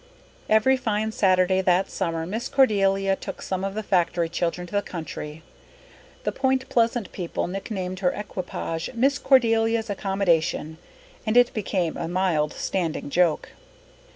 [0.49, 4.81] Every fine Saturday that summer Miss Cordelia took some of the factory children to the
[4.81, 5.43] country.
[6.23, 10.79] The Point Pleasant people nicknamed her equipage "Miss Cordelia's accommodation,"
[11.23, 13.49] and it became a mild standing joke.